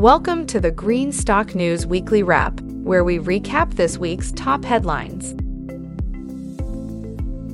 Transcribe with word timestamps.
Welcome 0.00 0.46
to 0.46 0.60
the 0.60 0.70
Green 0.70 1.12
Stock 1.12 1.54
News 1.54 1.86
Weekly 1.86 2.22
Wrap, 2.22 2.58
where 2.62 3.04
we 3.04 3.18
recap 3.18 3.74
this 3.74 3.98
week's 3.98 4.32
top 4.32 4.64
headlines. 4.64 5.34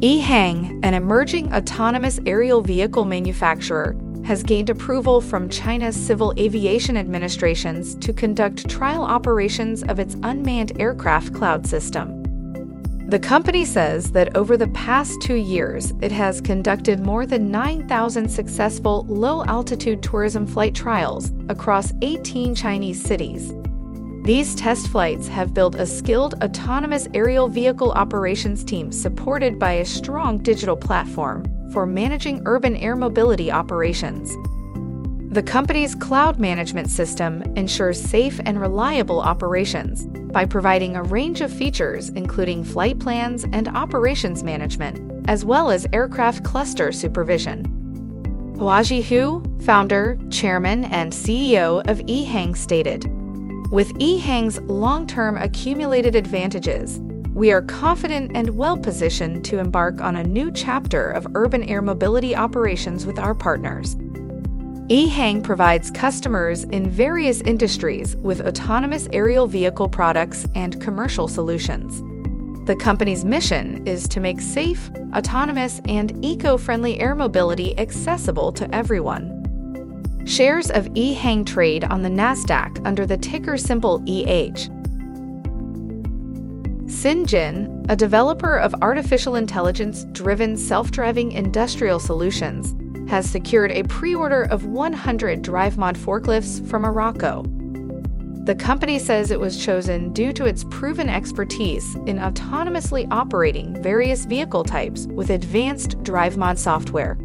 EHang, 0.00 0.78
an 0.84 0.94
emerging 0.94 1.52
autonomous 1.52 2.20
aerial 2.24 2.60
vehicle 2.60 3.04
manufacturer, 3.04 3.96
has 4.24 4.44
gained 4.44 4.70
approval 4.70 5.20
from 5.20 5.48
China's 5.48 5.96
Civil 5.96 6.32
Aviation 6.38 6.96
Administrations 6.96 7.96
to 7.96 8.12
conduct 8.12 8.70
trial 8.70 9.02
operations 9.02 9.82
of 9.82 9.98
its 9.98 10.14
unmanned 10.22 10.80
aircraft 10.80 11.34
cloud 11.34 11.66
system. 11.66 12.15
The 13.08 13.20
company 13.20 13.64
says 13.64 14.10
that 14.12 14.36
over 14.36 14.56
the 14.56 14.66
past 14.68 15.22
two 15.22 15.36
years, 15.36 15.92
it 16.02 16.10
has 16.10 16.40
conducted 16.40 16.98
more 16.98 17.24
than 17.24 17.52
9,000 17.52 18.28
successful 18.28 19.06
low 19.08 19.44
altitude 19.44 20.02
tourism 20.02 20.44
flight 20.44 20.74
trials 20.74 21.30
across 21.48 21.92
18 22.02 22.56
Chinese 22.56 23.00
cities. 23.00 23.54
These 24.24 24.56
test 24.56 24.88
flights 24.88 25.28
have 25.28 25.54
built 25.54 25.76
a 25.76 25.86
skilled 25.86 26.42
autonomous 26.42 27.06
aerial 27.14 27.46
vehicle 27.46 27.92
operations 27.92 28.64
team 28.64 28.90
supported 28.90 29.56
by 29.56 29.74
a 29.74 29.84
strong 29.84 30.38
digital 30.38 30.76
platform 30.76 31.44
for 31.70 31.86
managing 31.86 32.42
urban 32.44 32.74
air 32.74 32.96
mobility 32.96 33.52
operations. 33.52 34.34
The 35.32 35.44
company's 35.44 35.94
cloud 35.94 36.40
management 36.40 36.90
system 36.90 37.42
ensures 37.54 38.02
safe 38.02 38.40
and 38.44 38.60
reliable 38.60 39.20
operations 39.20 40.08
by 40.36 40.44
providing 40.44 40.96
a 40.96 41.02
range 41.02 41.40
of 41.40 41.50
features 41.50 42.10
including 42.10 42.62
flight 42.62 42.98
plans 42.98 43.46
and 43.52 43.68
operations 43.68 44.42
management, 44.42 45.26
as 45.30 45.46
well 45.46 45.70
as 45.70 45.86
aircraft 45.94 46.44
cluster 46.44 46.92
supervision. 46.92 47.64
Huazhi 48.58 49.02
Hu, 49.02 49.42
founder, 49.64 50.18
chairman, 50.30 50.84
and 50.84 51.10
CEO 51.10 51.80
of 51.88 52.00
EHang, 52.00 52.54
stated 52.54 53.04
With 53.70 53.94
EHang's 53.94 54.60
long 54.60 55.06
term 55.06 55.38
accumulated 55.38 56.14
advantages, 56.14 56.98
we 57.32 57.50
are 57.50 57.62
confident 57.62 58.32
and 58.34 58.50
well 58.50 58.76
positioned 58.76 59.42
to 59.46 59.58
embark 59.58 60.02
on 60.02 60.16
a 60.16 60.22
new 60.22 60.50
chapter 60.50 61.12
of 61.12 61.26
urban 61.34 61.62
air 61.62 61.80
mobility 61.80 62.36
operations 62.36 63.06
with 63.06 63.18
our 63.18 63.34
partners. 63.34 63.96
EHang 64.88 65.42
provides 65.42 65.90
customers 65.90 66.62
in 66.62 66.88
various 66.88 67.40
industries 67.40 68.14
with 68.18 68.46
autonomous 68.46 69.08
aerial 69.12 69.48
vehicle 69.48 69.88
products 69.88 70.46
and 70.54 70.80
commercial 70.80 71.26
solutions. 71.26 72.04
The 72.68 72.76
company's 72.76 73.24
mission 73.24 73.84
is 73.84 74.06
to 74.06 74.20
make 74.20 74.40
safe, 74.40 74.88
autonomous, 75.12 75.80
and 75.88 76.24
eco 76.24 76.56
friendly 76.56 77.00
air 77.00 77.16
mobility 77.16 77.76
accessible 77.80 78.52
to 78.52 78.72
everyone. 78.72 79.32
Shares 80.24 80.70
of 80.70 80.84
EHang 80.90 81.44
trade 81.44 81.82
on 81.82 82.02
the 82.02 82.08
NASDAQ 82.08 82.86
under 82.86 83.06
the 83.06 83.16
ticker 83.16 83.56
symbol 83.56 84.04
EH. 84.06 84.68
Cyngn, 86.86 87.84
a 87.88 87.96
developer 87.96 88.56
of 88.56 88.72
artificial 88.82 89.34
intelligence 89.34 90.04
driven 90.12 90.56
self 90.56 90.92
driving 90.92 91.32
industrial 91.32 91.98
solutions, 91.98 92.76
has 93.08 93.28
secured 93.28 93.72
a 93.72 93.84
pre 93.84 94.14
order 94.14 94.42
of 94.44 94.66
100 94.66 95.42
DriveMod 95.42 95.96
forklifts 95.96 96.66
from 96.68 96.84
Arauco. 96.84 97.44
The 98.46 98.54
company 98.54 99.00
says 99.00 99.32
it 99.32 99.40
was 99.40 99.62
chosen 99.62 100.12
due 100.12 100.32
to 100.34 100.44
its 100.44 100.64
proven 100.70 101.08
expertise 101.08 101.96
in 102.06 102.18
autonomously 102.18 103.08
operating 103.10 103.82
various 103.82 104.24
vehicle 104.24 104.62
types 104.62 105.06
with 105.06 105.30
advanced 105.30 105.98
DriveMod 106.04 106.56
software. 106.56 107.16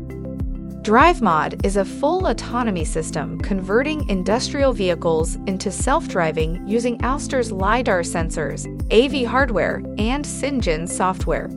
DriveMod 0.82 1.64
is 1.64 1.78
a 1.78 1.86
full 1.86 2.26
autonomy 2.26 2.84
system 2.84 3.40
converting 3.40 4.10
industrial 4.10 4.74
vehicles 4.74 5.36
into 5.46 5.72
self 5.72 6.08
driving 6.08 6.68
using 6.68 6.98
Ouster's 7.04 7.52
LiDAR 7.52 8.02
sensors, 8.02 8.66
AV 8.92 9.30
hardware, 9.30 9.84
and 10.00 10.26
Cyngn 10.26 10.90
software. 10.90 11.52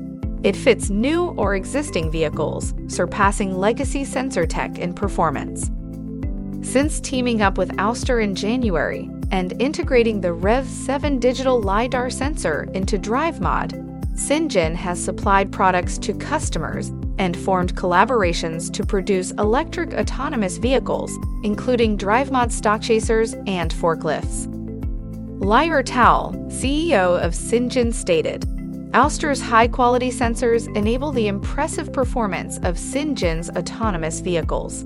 It 0.45 0.55
fits 0.55 0.91
new 0.91 1.29
or 1.39 1.55
existing 1.55 2.11
vehicles, 2.11 2.75
surpassing 2.87 3.57
legacy 3.57 4.05
sensor 4.05 4.45
tech 4.45 4.79
in 4.79 4.93
performance. 4.93 5.71
Since 6.61 7.01
teaming 7.01 7.41
up 7.41 7.57
with 7.57 7.71
Ouster 7.79 8.23
in 8.23 8.35
January 8.35 9.09
and 9.31 9.59
integrating 9.61 10.21
the 10.21 10.35
Rev 10.35 10.69
7 10.69 11.19
digital 11.19 11.63
LiDAR 11.63 12.11
sensor 12.11 12.69
into 12.75 12.99
DriveMod, 12.99 13.73
Cyngn 14.17 14.75
has 14.75 15.03
supplied 15.03 15.51
products 15.51 15.97
to 15.99 16.13
customers 16.13 16.91
and 17.17 17.39
formed 17.39 17.75
collaborations 17.75 18.71
to 18.75 18.85
produce 18.85 19.31
electric 19.33 19.95
autonomous 19.95 20.59
vehicles, 20.59 21.17
including 21.43 21.97
DriveMod 21.97 22.53
stock 22.53 22.83
chasers 22.83 23.33
and 23.47 23.73
forklifts. 23.73 24.47
Lior 25.39 25.83
Tal, 25.85 26.33
CEO 26.49 27.19
of 27.19 27.33
Cyngn, 27.33 27.95
stated 27.95 28.45
Ouster's 28.95 29.41
high 29.41 29.67
quality 29.67 30.09
sensors 30.09 30.73
enable 30.77 31.11
the 31.11 31.27
impressive 31.27 31.93
performance 31.93 32.59
of 32.59 32.77
Cyngn's 32.77 33.51
autonomous 33.51 34.21
vehicles. 34.21 34.85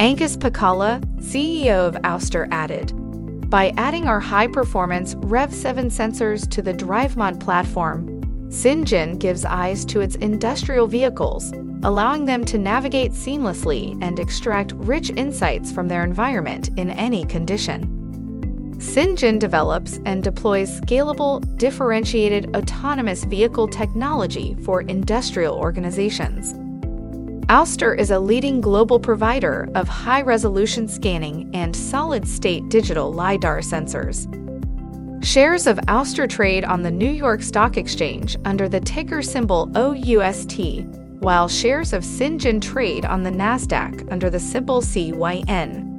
Angus 0.00 0.36
Pacala, 0.36 1.00
CEO 1.22 1.86
of 1.86 1.94
Ouster, 2.02 2.48
added 2.50 2.92
By 3.48 3.72
adding 3.76 4.08
our 4.08 4.18
high 4.18 4.48
performance 4.48 5.14
Rev 5.18 5.54
7 5.54 5.90
sensors 5.90 6.50
to 6.50 6.60
the 6.60 6.74
DriveMod 6.74 7.38
platform, 7.38 8.20
Cyngn 8.48 9.20
gives 9.20 9.44
eyes 9.44 9.84
to 9.84 10.00
its 10.00 10.16
industrial 10.16 10.88
vehicles, 10.88 11.52
allowing 11.84 12.24
them 12.24 12.44
to 12.46 12.58
navigate 12.58 13.12
seamlessly 13.12 13.96
and 14.02 14.18
extract 14.18 14.72
rich 14.72 15.10
insights 15.10 15.70
from 15.70 15.86
their 15.86 16.02
environment 16.02 16.70
in 16.76 16.90
any 16.90 17.24
condition. 17.26 17.93
Cyngn 18.94 19.40
develops 19.40 19.98
and 20.04 20.22
deploys 20.22 20.80
scalable, 20.80 21.40
differentiated 21.58 22.54
autonomous 22.54 23.24
vehicle 23.24 23.66
technology 23.66 24.54
for 24.62 24.82
industrial 24.82 25.56
organizations. 25.56 26.52
Ouster 27.48 27.98
is 27.98 28.12
a 28.12 28.20
leading 28.20 28.60
global 28.60 29.00
provider 29.00 29.68
of 29.74 29.88
high 29.88 30.22
resolution 30.22 30.86
scanning 30.86 31.50
and 31.52 31.74
solid 31.74 32.28
state 32.28 32.68
digital 32.68 33.12
LiDAR 33.12 33.62
sensors. 33.62 34.32
Shares 35.24 35.66
of 35.66 35.78
Ouster 35.88 36.28
trade 36.28 36.64
on 36.64 36.82
the 36.82 36.90
New 36.92 37.10
York 37.10 37.42
Stock 37.42 37.76
Exchange 37.76 38.36
under 38.44 38.68
the 38.68 38.78
ticker 38.78 39.22
symbol 39.22 39.68
OUST, 39.74 40.84
while 41.18 41.48
shares 41.48 41.92
of 41.92 42.04
Cyngn 42.04 42.62
trade 42.62 43.04
on 43.04 43.24
the 43.24 43.30
NASDAQ 43.30 44.12
under 44.12 44.30
the 44.30 44.38
symbol 44.38 44.80
CYN. 44.80 45.93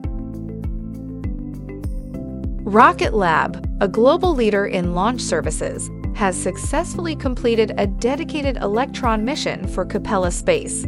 Rocket 2.67 3.13
Lab, 3.13 3.63
a 3.79 3.87
global 3.87 4.33
leader 4.33 4.65
in 4.65 4.95
launch 4.95 5.21
services, 5.21 5.87
has 6.15 6.35
successfully 6.35 7.15
completed 7.15 7.75
a 7.77 7.85
dedicated 7.85 8.57
Electron 8.57 9.23
mission 9.23 9.67
for 9.67 9.85
Capella 9.85 10.31
Space. 10.31 10.81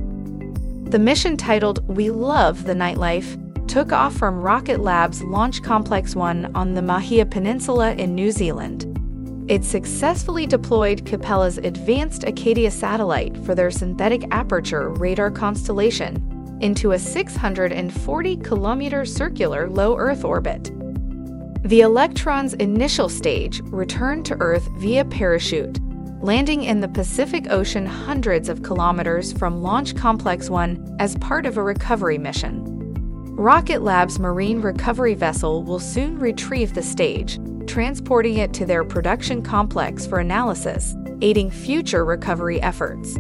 The 0.86 0.98
mission 0.98 1.38
titled 1.38 1.88
We 1.88 2.10
Love 2.10 2.64
the 2.64 2.74
Nightlife 2.74 3.38
took 3.68 3.92
off 3.92 4.16
from 4.16 4.42
Rocket 4.42 4.80
Lab's 4.80 5.22
Launch 5.22 5.62
Complex 5.62 6.16
1 6.16 6.56
on 6.56 6.74
the 6.74 6.82
Mahia 6.82 7.30
Peninsula 7.30 7.94
in 7.94 8.16
New 8.16 8.32
Zealand. 8.32 9.46
It 9.48 9.64
successfully 9.64 10.48
deployed 10.48 11.06
Capella's 11.06 11.60
advanced 11.60 12.24
Acadia 12.24 12.72
satellite 12.72 13.38
for 13.46 13.54
their 13.54 13.70
synthetic 13.70 14.24
aperture 14.32 14.90
radar 14.90 15.30
constellation 15.30 16.58
into 16.60 16.94
a 16.94 16.98
640 16.98 18.38
kilometer 18.38 19.06
circular 19.06 19.70
low 19.70 19.96
Earth 19.96 20.26
orbit. 20.26 20.72
The 21.64 21.82
Electron's 21.82 22.54
initial 22.54 23.10
stage 23.10 23.62
returned 23.66 24.26
to 24.28 24.38
Earth 24.40 24.70
via 24.78 25.04
parachute, 25.04 25.80
landing 26.22 26.64
in 26.64 26.80
the 26.80 26.88
Pacific 26.88 27.50
Ocean 27.50 27.86
hundreds 27.86 28.48
of 28.48 28.62
kilometers 28.62 29.34
from 29.34 29.64
Launch 29.64 29.96
Complex 29.96 30.52
1 30.52 30.98
as 31.00 31.18
part 31.18 31.48
of 31.48 31.58
a 31.58 31.64
recovery 31.64 32.20
mission. 32.20 32.64
Rocket 33.36 33.82
Lab's 33.82 34.20
marine 34.20 34.62
recovery 34.62 35.16
vessel 35.16 35.64
will 35.64 35.80
soon 35.80 36.20
retrieve 36.20 36.76
the 36.76 36.84
stage, 36.84 37.40
transporting 37.66 38.38
it 38.38 38.54
to 38.54 38.66
their 38.66 38.84
production 38.84 39.42
complex 39.42 40.06
for 40.06 40.20
analysis, 40.20 40.96
aiding 41.22 41.50
future 41.50 42.06
recovery 42.06 42.62
efforts. 42.62 43.18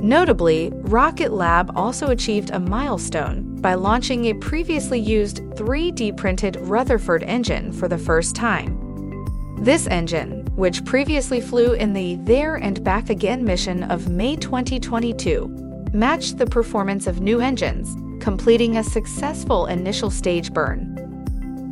Notably, 0.00 0.70
Rocket 0.74 1.32
Lab 1.32 1.72
also 1.74 2.08
achieved 2.08 2.50
a 2.50 2.60
milestone 2.60 3.47
by 3.60 3.74
launching 3.74 4.26
a 4.26 4.34
previously 4.34 4.98
used 4.98 5.38
3D 5.52 6.16
printed 6.16 6.56
Rutherford 6.60 7.22
engine 7.24 7.72
for 7.72 7.88
the 7.88 7.98
first 7.98 8.34
time. 8.34 8.84
This 9.60 9.86
engine, 9.88 10.46
which 10.54 10.84
previously 10.84 11.40
flew 11.40 11.72
in 11.72 11.92
the 11.92 12.16
There 12.22 12.56
and 12.56 12.82
Back 12.84 13.10
Again 13.10 13.44
mission 13.44 13.82
of 13.84 14.08
May 14.08 14.36
2022, 14.36 15.88
matched 15.92 16.38
the 16.38 16.46
performance 16.46 17.06
of 17.06 17.20
new 17.20 17.40
engines, 17.40 17.96
completing 18.22 18.76
a 18.76 18.84
successful 18.84 19.66
initial 19.66 20.10
stage 20.10 20.52
burn. 20.52 20.94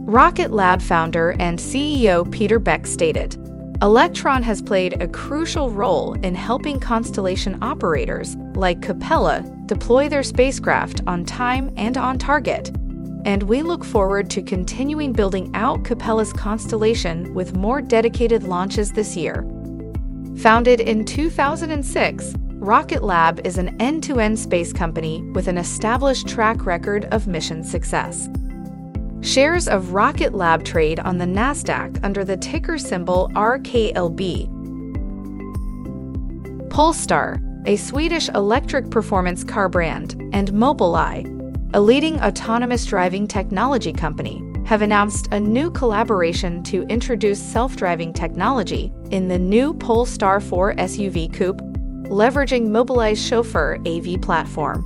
Rocket 0.06 0.50
Lab 0.50 0.82
founder 0.82 1.36
and 1.38 1.58
CEO 1.58 2.30
Peter 2.30 2.58
Beck 2.58 2.86
stated, 2.86 3.36
Electron 3.82 4.42
has 4.42 4.62
played 4.62 5.02
a 5.02 5.08
crucial 5.08 5.70
role 5.70 6.14
in 6.22 6.34
helping 6.34 6.80
constellation 6.80 7.62
operators 7.62 8.34
like 8.54 8.80
Capella 8.80 9.42
deploy 9.66 10.08
their 10.08 10.22
spacecraft 10.22 11.02
on 11.06 11.26
time 11.26 11.70
and 11.76 11.98
on 11.98 12.18
target, 12.18 12.70
and 13.26 13.42
we 13.42 13.60
look 13.60 13.84
forward 13.84 14.30
to 14.30 14.40
continuing 14.40 15.12
building 15.12 15.50
out 15.54 15.84
Capella's 15.84 16.32
constellation 16.32 17.34
with 17.34 17.54
more 17.54 17.82
dedicated 17.82 18.44
launches 18.44 18.92
this 18.92 19.14
year. 19.14 19.42
Founded 20.38 20.80
in 20.80 21.04
2006, 21.04 22.34
Rocket 22.54 23.02
Lab 23.02 23.46
is 23.46 23.58
an 23.58 23.78
end 23.78 24.02
to 24.04 24.20
end 24.20 24.38
space 24.38 24.72
company 24.72 25.20
with 25.34 25.48
an 25.48 25.58
established 25.58 26.26
track 26.26 26.64
record 26.64 27.04
of 27.12 27.26
mission 27.26 27.62
success. 27.62 28.30
Shares 29.26 29.66
of 29.66 29.92
Rocket 29.92 30.34
Lab 30.34 30.62
trade 30.62 31.00
on 31.00 31.18
the 31.18 31.24
NASDAQ 31.24 31.98
under 32.04 32.24
the 32.24 32.36
ticker 32.36 32.78
symbol 32.78 33.28
RKLB. 33.34 34.48
Polestar, 36.70 37.42
a 37.66 37.74
Swedish 37.74 38.28
electric 38.28 38.88
performance 38.88 39.42
car 39.42 39.68
brand, 39.68 40.12
and 40.32 40.52
Mobileye, 40.52 41.26
a 41.74 41.80
leading 41.80 42.20
autonomous 42.20 42.86
driving 42.86 43.26
technology 43.26 43.92
company, 43.92 44.40
have 44.64 44.80
announced 44.80 45.26
a 45.32 45.40
new 45.40 45.72
collaboration 45.72 46.62
to 46.62 46.84
introduce 46.84 47.42
self 47.42 47.74
driving 47.74 48.12
technology 48.12 48.92
in 49.10 49.26
the 49.26 49.40
new 49.40 49.74
Polestar 49.74 50.38
4 50.38 50.76
SUV 50.76 51.34
coupe, 51.34 51.60
leveraging 52.10 52.68
Mobileye's 52.68 53.20
Chauffeur 53.20 53.80
AV 53.88 54.20
platform. 54.22 54.84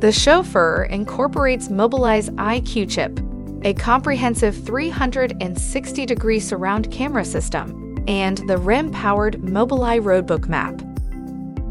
The 0.00 0.12
Chauffeur 0.12 0.84
incorporates 0.90 1.68
Mobileye's 1.68 2.28
EyeQ 2.30 2.90
chip, 2.90 3.18
a 3.62 3.74
comprehensive 3.74 4.64
360 4.64 6.06
degree 6.06 6.40
surround 6.40 6.90
camera 6.90 7.24
system, 7.24 8.02
and 8.06 8.38
the 8.48 8.56
REM 8.56 8.90
powered 8.92 9.34
Mobileye 9.42 10.00
Roadbook 10.00 10.48
map. 10.48 10.80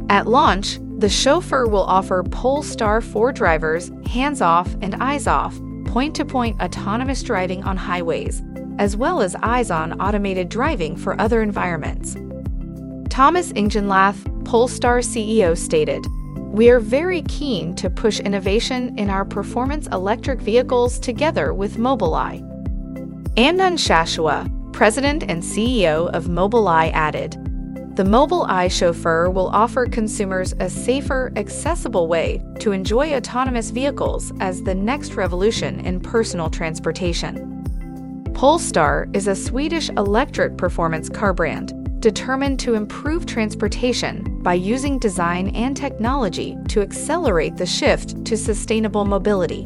At 0.09 0.27
launch, 0.27 0.79
the 0.99 1.09
chauffeur 1.09 1.67
will 1.67 1.83
offer 1.83 2.23
Polestar 2.23 3.01
4 3.01 3.31
drivers 3.31 3.91
hands 4.07 4.41
off 4.41 4.73
and 4.81 4.95
eyes 4.95 5.27
off, 5.27 5.59
point 5.85 6.15
to 6.15 6.25
point 6.25 6.59
autonomous 6.61 7.21
driving 7.23 7.63
on 7.63 7.77
highways, 7.77 8.41
as 8.79 8.95
well 8.95 9.21
as 9.21 9.35
eyes 9.43 9.71
on 9.71 9.99
automated 10.01 10.49
driving 10.49 10.95
for 10.95 11.19
other 11.21 11.41
environments. 11.41 12.15
Thomas 13.09 13.51
Ingenlath, 13.53 14.45
Polestar 14.45 14.99
CEO, 14.99 15.57
stated, 15.57 16.05
We 16.57 16.71
are 16.71 16.79
very 16.79 17.21
keen 17.21 17.75
to 17.75 17.87
push 17.87 18.19
innovation 18.19 18.97
in 18.97 19.11
our 19.11 19.23
performance 19.23 19.85
electric 19.89 20.41
vehicles 20.41 20.97
together 20.97 21.53
with 21.53 21.77
Mobileye. 21.77 22.41
Amnon 23.37 23.77
Shashua, 23.77 24.73
President 24.73 25.21
and 25.29 25.43
CEO 25.43 26.09
of 26.15 26.25
Mobileye, 26.25 26.91
added, 26.93 27.33
the 27.95 28.01
Mobileye 28.01 28.71
Chauffeur 28.71 29.29
will 29.29 29.49
offer 29.49 29.85
consumers 29.85 30.55
a 30.59 30.67
safer, 30.67 31.31
accessible 31.35 32.07
way 32.07 32.41
to 32.59 32.71
enjoy 32.71 33.13
autonomous 33.13 33.69
vehicles 33.69 34.33
as 34.39 34.63
the 34.63 34.73
next 34.73 35.13
revolution 35.13 35.79
in 35.81 35.99
personal 35.99 36.49
transportation. 36.49 37.53
Polestar 38.33 39.07
is 39.13 39.27
a 39.27 39.35
Swedish 39.35 39.89
electric 39.89 40.57
performance 40.57 41.07
car 41.07 41.33
brand 41.33 42.01
determined 42.01 42.59
to 42.61 42.73
improve 42.73 43.27
transportation 43.27 44.36
by 44.47 44.53
using 44.53 44.97
design 44.97 45.49
and 45.49 45.75
technology 45.75 46.55
to 46.69 46.79
accelerate 46.79 47.57
the 47.57 47.65
shift 47.65 48.23
to 48.23 48.37
sustainable 48.37 49.03
mobility. 49.03 49.65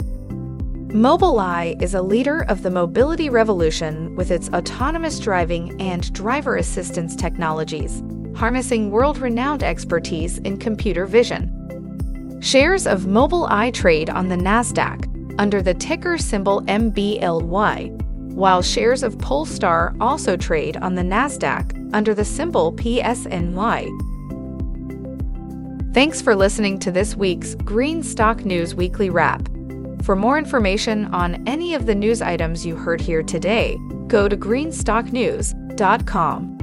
Mobileye 0.88 1.80
is 1.80 1.94
a 1.94 2.02
leader 2.02 2.42
of 2.50 2.64
the 2.64 2.72
mobility 2.72 3.30
revolution 3.30 4.16
with 4.16 4.32
its 4.32 4.50
autonomous 4.50 5.20
driving 5.20 5.80
and 5.80 6.12
driver 6.14 6.56
assistance 6.56 7.16
technologies 7.16 8.02
harnessing 8.36 8.90
world 8.90 9.20
renowned 9.20 9.62
expertise 9.62 10.40
in 10.40 10.58
computer 10.58 11.06
vision. 11.06 12.40
Shares 12.42 12.88
of 12.88 13.02
Mobileye 13.02 13.72
trade 13.72 14.10
on 14.10 14.30
the 14.30 14.36
NASDAQ 14.36 15.36
under 15.38 15.62
the 15.62 15.76
ticker 15.76 16.18
symbol 16.18 16.64
MBLY, 16.64 18.02
while 18.34 18.64
shares 18.64 19.04
of 19.04 19.20
Polestar 19.20 19.94
also 20.02 20.36
trade 20.36 20.78
on 20.78 20.96
the 20.96 21.04
NASDAQ 21.04 21.94
under 21.94 22.16
the 22.16 22.26
symbol 22.26 22.74
PSNY. 22.74 24.11
Thanks 25.94 26.22
for 26.22 26.38
listening 26.38 26.80
to 26.80 26.90
this 26.90 27.18
week's 27.18 27.54
Green 27.56 28.02
Stock 28.02 28.46
News 28.46 28.74
Weekly 28.74 29.10
Wrap. 29.10 29.46
For 30.04 30.16
more 30.16 30.38
information 30.38 31.14
on 31.14 31.46
any 31.46 31.74
of 31.74 31.86
the 31.86 31.94
news 31.94 32.22
items 32.22 32.66
you 32.66 32.78
heard 32.78 33.02
here 33.02 33.22
today, 33.22 33.78
go 34.08 34.30
to 34.30 34.38
greenstocknews.com. 34.38 36.61